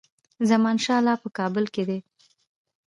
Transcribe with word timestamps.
زمانشاه 0.49 0.99
لا 1.05 1.13
په 1.21 1.27
کابل 1.37 1.65
کې 1.73 1.83
دی. 1.89 1.99